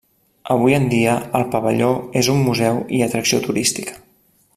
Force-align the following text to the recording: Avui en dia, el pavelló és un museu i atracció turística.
Avui 0.53 0.75
en 0.77 0.87
dia, 0.93 1.17
el 1.39 1.45
pavelló 1.55 1.91
és 2.23 2.31
un 2.37 2.41
museu 2.47 2.81
i 3.01 3.03
atracció 3.09 3.43
turística. 3.49 3.99